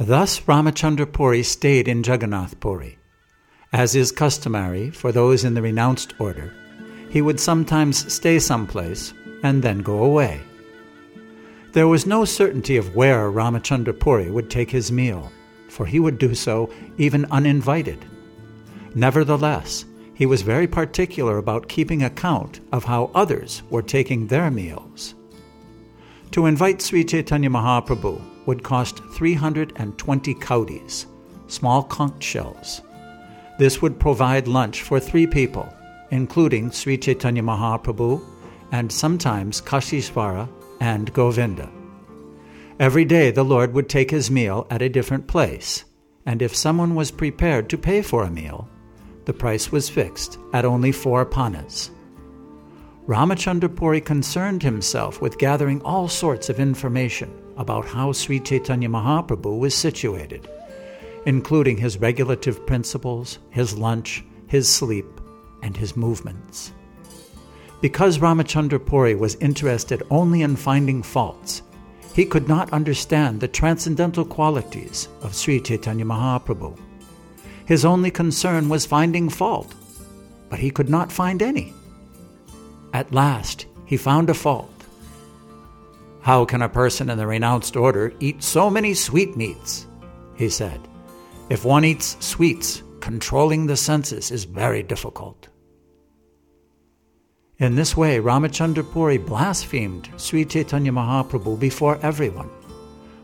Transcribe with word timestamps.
Thus 0.00 0.38
Ramachandra 0.42 1.12
Puri 1.12 1.42
stayed 1.42 1.88
in 1.88 2.04
Jagannath 2.04 2.60
Puri. 2.60 2.98
As 3.72 3.96
is 3.96 4.12
customary 4.12 4.90
for 4.90 5.10
those 5.10 5.42
in 5.42 5.54
the 5.54 5.62
renounced 5.62 6.14
order, 6.20 6.54
he 7.10 7.20
would 7.20 7.40
sometimes 7.40 8.12
stay 8.12 8.38
someplace 8.38 9.12
and 9.42 9.60
then 9.60 9.80
go 9.80 10.04
away. 10.04 10.40
There 11.72 11.88
was 11.88 12.06
no 12.06 12.24
certainty 12.24 12.76
of 12.76 12.94
where 12.94 13.28
Ramachandra 13.28 13.98
Puri 13.98 14.30
would 14.30 14.50
take 14.50 14.70
his 14.70 14.92
meal, 14.92 15.32
for 15.68 15.84
he 15.84 15.98
would 15.98 16.18
do 16.18 16.32
so 16.32 16.72
even 16.96 17.24
uninvited. 17.32 18.04
Nevertheless, 18.94 19.84
he 20.14 20.26
was 20.26 20.42
very 20.42 20.68
particular 20.68 21.38
about 21.38 21.68
keeping 21.68 22.04
account 22.04 22.60
of 22.72 22.84
how 22.84 23.10
others 23.16 23.64
were 23.68 23.82
taking 23.82 24.28
their 24.28 24.48
meals. 24.48 25.16
To 26.32 26.46
invite 26.46 26.82
Sri 26.82 27.04
Chaitanya 27.04 27.48
Mahaprabhu 27.48 28.20
would 28.46 28.62
cost 28.62 29.00
320 29.14 30.34
kaudis, 30.34 31.06
small 31.46 31.82
conch 31.82 32.22
shells. 32.22 32.82
This 33.58 33.80
would 33.80 33.98
provide 33.98 34.46
lunch 34.46 34.82
for 34.82 35.00
three 35.00 35.26
people, 35.26 35.72
including 36.10 36.70
Sri 36.70 36.98
Chaitanya 36.98 37.42
Mahaprabhu 37.42 38.22
and 38.72 38.92
sometimes 38.92 39.60
Kashishvara 39.62 40.48
and 40.80 41.12
Govinda. 41.14 41.70
Every 42.78 43.04
day 43.04 43.30
the 43.30 43.44
Lord 43.44 43.72
would 43.72 43.88
take 43.88 44.10
his 44.10 44.30
meal 44.30 44.66
at 44.70 44.82
a 44.82 44.88
different 44.88 45.26
place, 45.26 45.84
and 46.26 46.42
if 46.42 46.54
someone 46.54 46.94
was 46.94 47.10
prepared 47.10 47.68
to 47.70 47.78
pay 47.78 48.02
for 48.02 48.24
a 48.24 48.30
meal, 48.30 48.68
the 49.24 49.32
price 49.32 49.72
was 49.72 49.88
fixed 49.88 50.38
at 50.52 50.64
only 50.64 50.92
four 50.92 51.24
panas. 51.26 51.90
Ramachandra 53.08 53.74
Puri 53.74 54.02
concerned 54.02 54.62
himself 54.62 55.22
with 55.22 55.38
gathering 55.38 55.80
all 55.80 56.08
sorts 56.08 56.50
of 56.50 56.60
information 56.60 57.32
about 57.56 57.86
how 57.86 58.12
Sri 58.12 58.38
Chaitanya 58.38 58.90
Mahaprabhu 58.90 59.58
was 59.58 59.74
situated, 59.74 60.46
including 61.24 61.78
his 61.78 61.96
regulative 61.96 62.66
principles, 62.66 63.38
his 63.48 63.78
lunch, 63.78 64.22
his 64.46 64.68
sleep, 64.68 65.06
and 65.62 65.74
his 65.74 65.96
movements. 65.96 66.72
Because 67.80 68.18
Ramachandra 68.18 68.84
Puri 68.84 69.14
was 69.14 69.36
interested 69.36 70.02
only 70.10 70.42
in 70.42 70.54
finding 70.54 71.02
faults, 71.02 71.62
he 72.14 72.26
could 72.26 72.46
not 72.46 72.70
understand 72.74 73.40
the 73.40 73.48
transcendental 73.48 74.26
qualities 74.26 75.08
of 75.22 75.34
Sri 75.34 75.62
Chaitanya 75.62 76.04
Mahaprabhu. 76.04 76.78
His 77.64 77.86
only 77.86 78.10
concern 78.10 78.68
was 78.68 78.84
finding 78.84 79.30
fault, 79.30 79.74
but 80.50 80.58
he 80.58 80.70
could 80.70 80.90
not 80.90 81.10
find 81.10 81.40
any. 81.40 81.72
At 82.92 83.12
last, 83.12 83.66
he 83.84 83.96
found 83.96 84.30
a 84.30 84.34
fault. 84.34 84.70
How 86.20 86.44
can 86.44 86.62
a 86.62 86.68
person 86.68 87.10
in 87.10 87.18
the 87.18 87.26
renounced 87.26 87.76
order 87.76 88.12
eat 88.20 88.42
so 88.42 88.68
many 88.68 88.94
sweetmeats? 88.94 89.86
He 90.36 90.48
said. 90.48 90.80
If 91.48 91.64
one 91.64 91.84
eats 91.84 92.16
sweets, 92.20 92.82
controlling 93.00 93.66
the 93.66 93.76
senses 93.76 94.30
is 94.30 94.44
very 94.44 94.82
difficult. 94.82 95.48
In 97.58 97.74
this 97.74 97.96
way, 97.96 98.18
Ramachandra 98.18 98.84
Puri 98.92 99.18
blasphemed 99.18 100.08
Sri 100.16 100.44
Chaitanya 100.44 100.92
Mahaprabhu 100.92 101.58
before 101.58 101.98
everyone. 102.02 102.50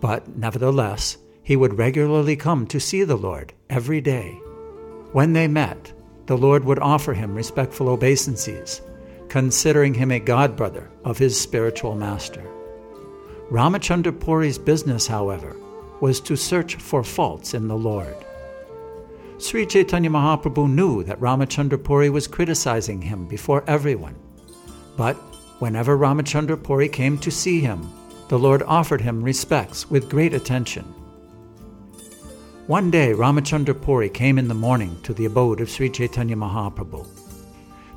But 0.00 0.36
nevertheless, 0.36 1.16
he 1.42 1.56
would 1.56 1.78
regularly 1.78 2.36
come 2.36 2.66
to 2.66 2.80
see 2.80 3.04
the 3.04 3.16
Lord 3.16 3.54
every 3.70 4.00
day. 4.00 4.32
When 5.12 5.32
they 5.32 5.48
met, 5.48 5.92
the 6.26 6.36
Lord 6.36 6.64
would 6.64 6.78
offer 6.80 7.14
him 7.14 7.34
respectful 7.34 7.88
obeisances 7.88 8.82
considering 9.28 9.94
him 9.94 10.10
a 10.10 10.20
godbrother 10.20 10.88
of 11.04 11.18
his 11.18 11.40
spiritual 11.40 11.94
master. 11.94 12.42
Ramachandra 13.50 14.12
Puri's 14.12 14.58
business, 14.58 15.06
however, 15.06 15.56
was 16.00 16.20
to 16.20 16.36
search 16.36 16.76
for 16.76 17.02
faults 17.02 17.54
in 17.54 17.68
the 17.68 17.76
Lord. 17.76 18.16
Sri 19.38 19.66
Chaitanya 19.66 20.10
Mahaprabhu 20.10 20.68
knew 20.68 21.04
that 21.04 21.20
Ramachandra 21.20 21.82
Puri 21.82 22.10
was 22.10 22.26
criticizing 22.26 23.00
him 23.00 23.26
before 23.26 23.64
everyone. 23.66 24.16
But 24.96 25.14
whenever 25.60 25.96
Ramachandra 25.96 26.62
Puri 26.62 26.88
came 26.88 27.18
to 27.18 27.30
see 27.30 27.60
him, 27.60 27.92
the 28.28 28.38
Lord 28.38 28.62
offered 28.64 29.00
him 29.00 29.22
respects 29.22 29.88
with 29.90 30.10
great 30.10 30.34
attention. 30.34 30.84
One 32.66 32.90
day, 32.90 33.12
Ramachandra 33.12 33.80
Puri 33.80 34.10
came 34.10 34.38
in 34.38 34.48
the 34.48 34.54
morning 34.54 35.00
to 35.04 35.14
the 35.14 35.24
abode 35.24 35.60
of 35.60 35.70
Sri 35.70 35.88
Chaitanya 35.88 36.36
Mahaprabhu. 36.36 37.17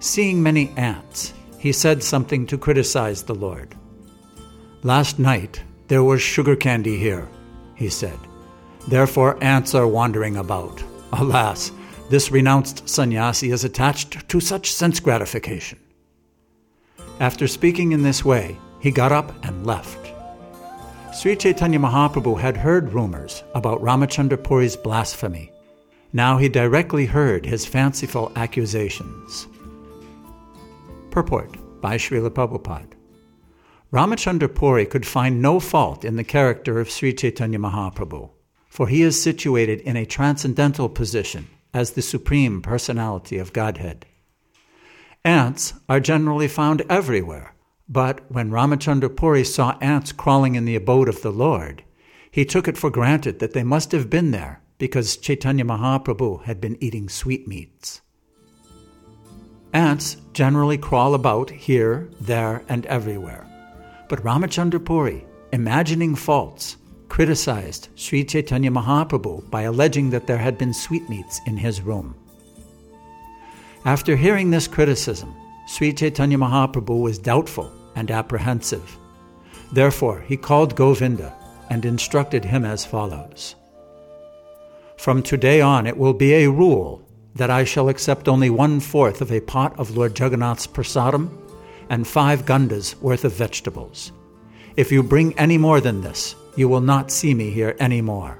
Seeing 0.01 0.41
many 0.41 0.73
ants, 0.78 1.31
he 1.59 1.72
said 1.72 2.01
something 2.01 2.47
to 2.47 2.57
criticize 2.57 3.22
the 3.22 3.35
Lord. 3.35 3.75
Last 4.81 5.19
night 5.19 5.62
there 5.89 6.03
was 6.03 6.23
sugar 6.23 6.56
candy 6.56 6.97
here, 6.97 7.29
he 7.75 7.88
said. 7.88 8.17
Therefore 8.88 9.38
ants 9.44 9.75
are 9.75 9.88
wandering 9.88 10.38
about. 10.38 10.84
Alas, 11.13 11.72
this 12.09 12.31
renounced 12.31 12.90
sannyasi 12.90 13.51
is 13.51 13.63
attached 13.63 14.28
to 14.28 14.40
such 14.40 14.72
sense 14.72 15.00
gratification. 15.00 15.78
After 17.19 17.47
speaking 17.47 17.91
in 17.91 18.01
this 18.01 18.25
way, 18.25 18.57
he 18.79 18.90
got 18.90 19.11
up 19.11 19.31
and 19.45 19.67
left. 19.67 20.11
Sri 21.13 21.35
Chaitanya 21.35 21.78
Mahaprabhu 21.78 22.40
had 22.40 22.57
heard 22.57 22.91
rumors 22.91 23.44
about 23.53 23.84
Ramachandra 23.84 24.44
Puri's 24.44 24.75
blasphemy. 24.75 25.51
Now 26.11 26.40
he 26.40 26.50
directly 26.50 27.06
heard 27.06 27.45
his 27.45 27.67
fanciful 27.67 28.31
accusations. 28.35 29.45
Purport 31.11 31.81
by 31.81 31.97
Srila 31.97 32.29
Prabhupada. 32.29 32.94
Ramachandra 33.91 34.47
Puri 34.55 34.85
could 34.85 35.05
find 35.05 35.41
no 35.41 35.59
fault 35.59 36.05
in 36.05 36.16
the 36.16 36.23
character 36.23 36.79
of 36.79 36.89
Sri 36.89 37.13
Chaitanya 37.13 37.59
Mahaprabhu, 37.59 38.29
for 38.69 38.88
he 38.88 39.01
is 39.01 39.22
situated 39.22 39.81
in 39.81 39.97
a 39.97 40.05
transcendental 40.05 40.88
position 40.88 41.47
as 41.73 41.91
the 41.91 42.01
Supreme 42.01 42.61
Personality 42.61 43.38
of 43.38 43.51
Godhead. 43.51 44.05
Ants 45.25 45.73
are 45.89 45.99
generally 45.99 46.47
found 46.47 46.83
everywhere, 46.89 47.53
but 47.89 48.22
when 48.31 48.49
Ramachandra 48.49 49.13
Puri 49.16 49.43
saw 49.43 49.78
ants 49.81 50.13
crawling 50.13 50.55
in 50.55 50.63
the 50.63 50.75
abode 50.75 51.09
of 51.09 51.22
the 51.22 51.31
Lord, 51.31 51.83
he 52.31 52.45
took 52.45 52.67
it 52.67 52.78
for 52.78 52.89
granted 52.89 53.39
that 53.39 53.53
they 53.53 53.63
must 53.63 53.91
have 53.91 54.09
been 54.09 54.31
there 54.31 54.61
because 54.78 55.17
Chaitanya 55.17 55.66
Mahaprabhu 55.66 56.43
had 56.45 56.61
been 56.61 56.81
eating 56.81 57.09
sweetmeats. 57.09 58.01
Ants 59.74 60.18
generally 60.34 60.78
crawl 60.78 61.14
about 61.14 61.50
here, 61.50 62.09
there, 62.20 62.64
and 62.68 62.86
everywhere. 62.88 63.48
But 64.09 64.24
Ramachandra 64.24 64.84
Puri, 64.84 65.26
imagining 65.54 66.16
faults, 66.16 66.78
criticized 67.08 67.88
Sri 67.96 68.24
Chaitanya 68.24 68.72
Mahaprabhu 68.72 69.50
by 69.50 69.64
alleging 69.64 70.09
that 70.09 70.28
there 70.28 70.38
had 70.38 70.58
been 70.58 70.74
sweetmeats 70.74 71.40
in 71.46 71.58
his 71.58 71.82
room. 71.82 72.16
After 73.86 74.16
hearing 74.16 74.52
this 74.52 74.68
criticism, 74.68 75.34
Sri 75.68 75.94
Chaitanya 75.94 76.38
Mahaprabhu 76.38 77.02
was 77.02 77.18
doubtful 77.18 77.72
and 77.96 78.12
apprehensive. 78.12 78.98
Therefore, 79.72 80.20
he 80.22 80.38
called 80.38 80.76
Govinda 80.76 81.34
and 81.70 81.86
instructed 81.86 82.44
him 82.44 82.66
as 82.66 82.86
follows 82.86 83.56
From 84.98 85.24
today 85.24 85.62
on, 85.62 85.88
it 85.88 85.98
will 85.98 86.14
be 86.14 86.34
a 86.34 86.50
rule 86.50 87.08
that 87.36 87.50
I 87.50 87.64
shall 87.64 87.90
accept 87.90 88.28
only 88.28 88.50
one 88.50 88.80
fourth 88.80 89.22
of 89.22 89.31
a 89.31 89.42
pot 89.42 89.78
of 89.80 89.96
Lord 89.96 90.18
Jagannath's 90.18 90.68
prasadam 90.68 91.30
and 91.90 92.08
five 92.08 92.46
gundas 92.46 92.96
worth 93.02 93.25
of 93.25 93.34
vegetables. 93.34 94.12
If 94.75 94.92
you 94.92 95.03
bring 95.03 95.38
any 95.38 95.58
more 95.58 95.81
than 95.81 96.02
this, 96.02 96.36
you 96.56 96.68
will 96.70 96.81
not 96.81 97.12
see 97.12 97.34
me 97.34 97.50
here 97.50 97.75
any 97.80 98.02
more. 98.02 98.40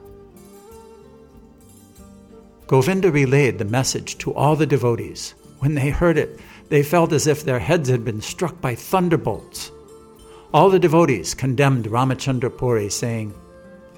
Govinda 2.68 3.12
relayed 3.12 3.58
the 3.58 3.66
message 3.66 4.18
to 4.20 4.34
all 4.34 4.56
the 4.56 4.66
devotees. 4.66 5.34
When 5.60 5.76
they 5.76 5.90
heard 5.90 6.18
it, 6.18 6.40
they 6.70 6.84
felt 6.84 7.12
as 7.12 7.28
if 7.28 7.44
their 7.44 7.60
heads 7.60 7.90
had 7.90 8.06
been 8.06 8.22
struck 8.22 8.62
by 8.62 8.76
thunderbolts. 8.76 9.72
All 10.54 10.70
the 10.70 10.80
devotees 10.80 11.34
condemned 11.34 11.86
Ramachandra 11.86 12.58
Puri, 12.58 12.90
saying, 12.90 13.34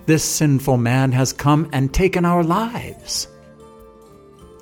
This 0.08 0.24
sinful 0.24 0.78
man 0.78 1.12
has 1.12 1.34
come 1.34 1.70
and 1.72 1.94
taken 1.94 2.26
our 2.26 2.44
lives. 2.44 3.28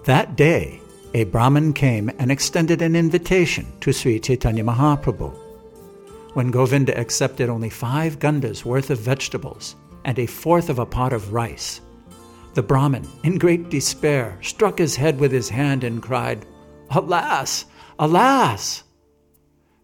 That 0.06 0.36
day, 0.36 0.82
a 1.14 1.26
Brahmin 1.26 1.74
came 1.74 2.10
and 2.18 2.32
extended 2.32 2.82
an 2.82 2.96
invitation 2.96 3.68
to 3.82 3.94
Sri 3.94 4.20
Chaitanya 4.20 4.64
Mahaprabhu. 4.64 5.32
When 6.34 6.50
Govinda 6.50 7.00
accepted 7.00 7.50
only 7.50 7.70
five 7.70 8.18
gundas 8.18 8.66
worth 8.66 8.90
of 8.90 8.98
vegetables 8.98 9.76
and 10.04 10.18
a 10.18 10.26
fourth 10.26 10.72
of 10.72 10.80
a 10.80 10.88
pot 10.88 11.14
of 11.14 11.34
rice, 11.34 11.82
the 12.56 12.64
Brahmin, 12.64 13.08
in 13.24 13.38
great 13.38 13.70
despair, 13.70 14.40
struck 14.42 14.80
his 14.80 14.96
head 14.96 15.20
with 15.20 15.32
his 15.32 15.50
hand 15.50 15.84
and 15.84 16.02
cried, 16.02 16.48
Alas! 16.90 17.66
Alas! 18.00 18.84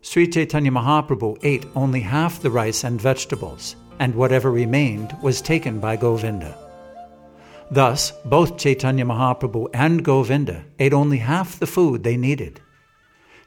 Sri 0.02 0.28
Chaitanya 0.28 0.72
Mahaprabhu 0.72 1.38
ate 1.44 1.68
only 1.76 2.00
half 2.00 2.42
the 2.42 2.50
rice 2.50 2.84
and 2.84 3.00
vegetables, 3.00 3.76
and 4.00 4.16
whatever 4.16 4.50
remained 4.50 5.16
was 5.22 5.44
taken 5.44 5.80
by 5.80 5.96
Govinda. 5.96 6.67
Thus, 7.70 8.14
both 8.24 8.58
Chaitanya 8.58 9.06
Mahaprabhu 9.06 9.70
and 9.74 10.04
Govinda 10.04 10.66
ate 10.80 10.94
only 10.94 11.18
half 11.18 11.60
the 11.60 11.68
food 11.68 12.04
they 12.04 12.16
needed. 12.16 12.62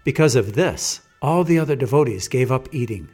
Because 0.05 0.37
of 0.37 0.55
this, 0.55 1.01
all 1.23 1.45
the 1.45 1.59
other 1.59 1.77
devotees 1.77 2.29
gave 2.29 2.53
up 2.53 2.69
eating. 2.75 3.09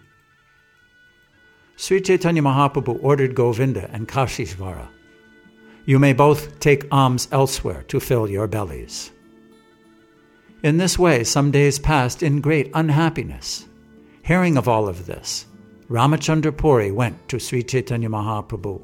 Sri 1.76 2.00
Chaitanya 2.00 2.42
Mahaprabhu 2.42 2.98
ordered 3.02 3.34
Govinda 3.34 3.88
and 3.92 4.08
Kashishvara, 4.08 4.88
You 5.84 5.98
may 5.98 6.12
both 6.12 6.58
take 6.58 6.86
alms 6.90 7.28
elsewhere 7.30 7.82
to 7.88 8.00
fill 8.00 8.28
your 8.28 8.46
bellies. 8.46 9.12
In 10.62 10.78
this 10.78 10.98
way, 10.98 11.22
some 11.22 11.50
days 11.50 11.78
passed 11.78 12.22
in 12.22 12.40
great 12.40 12.70
unhappiness. 12.74 13.66
Hearing 14.22 14.56
of 14.56 14.68
all 14.68 14.88
of 14.88 15.06
this, 15.06 15.46
Ramachandra 15.88 16.56
Puri 16.56 16.90
went 16.90 17.28
to 17.28 17.38
Sri 17.38 17.62
Chaitanya 17.62 18.08
Mahaprabhu. 18.08 18.80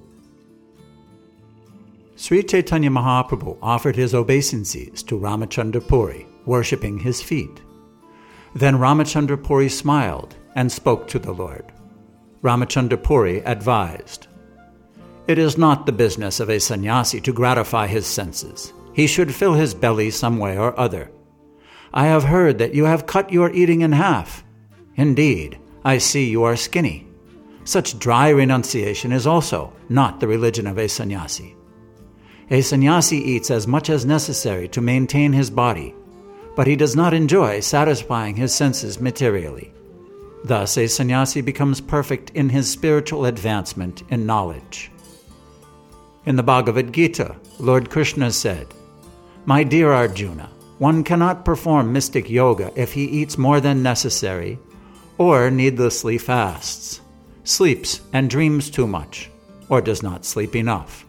Sri 2.23 2.41
Chaitanya 2.45 2.89
Mahaprabhu 2.89 3.59
offered 3.61 3.97
his 3.97 4.15
obeisances 4.15 5.03
to 5.03 5.19
Ramachandra 5.19 5.81
Puri, 5.81 6.25
worshipping 6.47 7.01
his 7.01 7.21
feet. 7.21 7.61
Then 8.55 8.77
Ramachandra 8.77 9.43
Puri 9.43 9.69
smiled 9.69 10.37
and 10.55 10.71
spoke 10.71 11.09
to 11.09 11.19
the 11.19 11.33
Lord. 11.33 11.73
Ramachandra 12.41 13.03
Puri 13.03 13.41
advised 13.41 14.29
It 15.27 15.37
is 15.37 15.59
not 15.59 15.85
the 15.85 15.91
business 15.91 16.39
of 16.39 16.49
a 16.49 16.61
sannyasi 16.61 17.21
to 17.23 17.33
gratify 17.33 17.89
his 17.89 18.07
senses. 18.07 18.73
He 18.93 19.09
should 19.09 19.35
fill 19.35 19.55
his 19.55 19.75
belly 19.75 20.13
some 20.13 20.39
way 20.39 20.57
or 20.57 20.79
other. 20.79 21.11
I 21.93 22.07
have 22.07 22.23
heard 22.23 22.59
that 22.59 22.73
you 22.73 22.85
have 22.85 23.05
cut 23.05 23.33
your 23.33 23.51
eating 23.51 23.81
in 23.81 23.91
half. 23.91 24.45
Indeed, 24.95 25.59
I 25.85 25.99
see 25.99 26.31
you 26.31 26.45
are 26.45 26.55
skinny. 26.55 27.05
Such 27.65 27.99
dry 27.99 28.29
renunciation 28.29 29.11
is 29.11 29.27
also 29.27 29.73
not 29.89 30.21
the 30.21 30.29
religion 30.29 30.69
of 30.69 30.79
a 30.79 30.89
sannyasi. 30.89 31.57
A 32.53 32.61
sannyasi 32.61 33.17
eats 33.17 33.51
as 33.51 33.67
much 33.67 33.89
as 33.89 34.05
necessary 34.05 34.69
to 34.69 34.83
maintain 34.83 35.33
his 35.33 35.49
body, 35.49 35.95
but 36.55 36.67
he 36.67 36.77
does 36.77 36.95
not 36.95 37.15
enjoy 37.15 37.61
satisfying 37.61 38.37
his 38.37 38.55
senses 38.55 39.01
materially. 39.01 39.73
Thus, 40.45 40.77
a 40.77 40.87
sannyasi 40.87 41.41
becomes 41.41 41.81
perfect 41.81 42.29
in 42.35 42.51
his 42.51 42.71
spiritual 42.71 43.25
advancement 43.25 44.03
in 44.11 44.27
knowledge. 44.27 44.91
In 46.27 46.37
the 46.37 46.43
Bhagavad 46.43 46.93
Gita, 46.93 47.37
Lord 47.59 47.89
Krishna 47.89 48.31
said, 48.31 48.67
My 49.47 49.65
dear 49.65 49.91
Arjuna, 49.91 50.51
one 50.77 51.05
cannot 51.05 51.47
perform 51.47 51.91
mystic 51.91 52.29
yoga 52.29 52.71
if 52.77 52.93
he 52.93 53.05
eats 53.05 53.39
more 53.39 53.63
than 53.63 53.83
necessary 53.83 54.59
or 55.17 55.51
needlessly 55.51 56.19
fasts, 56.19 57.01
sleeps 57.45 58.03
and 58.13 58.29
dreams 58.29 58.69
too 58.69 58.87
much, 58.87 59.31
or 59.71 59.81
does 59.81 60.03
not 60.03 60.27
sleep 60.27 60.55
enough. 60.55 61.07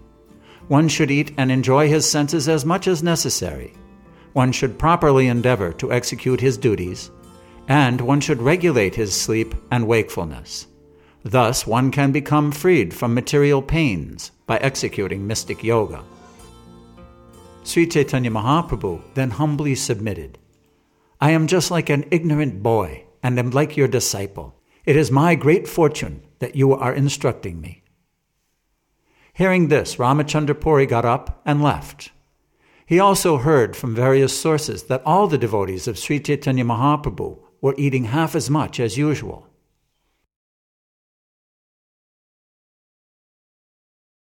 One 0.67 0.87
should 0.87 1.11
eat 1.11 1.33
and 1.37 1.51
enjoy 1.51 1.89
his 1.89 2.09
senses 2.09 2.47
as 2.47 2.65
much 2.65 2.87
as 2.87 3.03
necessary. 3.03 3.73
One 4.33 4.51
should 4.51 4.79
properly 4.79 5.27
endeavor 5.27 5.73
to 5.73 5.91
execute 5.91 6.41
his 6.41 6.57
duties, 6.57 7.11
and 7.67 8.01
one 8.01 8.21
should 8.21 8.41
regulate 8.41 8.95
his 8.95 9.13
sleep 9.13 9.53
and 9.71 9.87
wakefulness. 9.87 10.67
Thus, 11.23 11.67
one 11.67 11.91
can 11.91 12.11
become 12.11 12.51
freed 12.51 12.93
from 12.93 13.13
material 13.13 13.61
pains 13.61 14.31
by 14.45 14.57
executing 14.57 15.25
mystic 15.27 15.63
yoga. 15.63 16.03
Sri 17.63 17.87
Chaitanya 17.87 18.31
Mahaprabhu 18.31 19.01
then 19.13 19.31
humbly 19.31 19.75
submitted 19.75 20.37
I 21.21 21.31
am 21.31 21.47
just 21.47 21.71
like 21.71 21.89
an 21.89 22.03
ignorant 22.11 22.61
boy 22.61 23.05
and 23.21 23.39
am 23.39 23.51
like 23.51 23.77
your 23.77 23.87
disciple. 23.87 24.59
It 24.85 24.97
is 24.97 25.09
my 25.09 25.35
great 25.35 25.69
fortune 25.69 26.25
that 26.39 26.57
you 26.57 26.73
are 26.73 26.93
instructing 26.93 27.61
me. 27.61 27.82
Hearing 29.35 29.69
this, 29.69 29.95
Ramachandra 29.95 30.59
Puri 30.59 30.85
got 30.85 31.05
up 31.05 31.41
and 31.43 31.61
left. 31.61 32.11
He 32.85 32.99
also 32.99 33.37
heard 33.37 33.75
from 33.75 33.95
various 33.95 34.37
sources 34.37 34.83
that 34.83 35.01
all 35.05 35.27
the 35.27 35.39
devotees 35.39 35.87
of 35.87 35.97
Sri 35.97 36.19
Chaitanya 36.19 36.63
Mahaprabhu 36.63 37.39
were 37.59 37.73
eating 37.75 38.05
half 38.05 38.35
as 38.35 38.49
much 38.49 38.79
as 38.79 38.97
usual. 38.97 39.47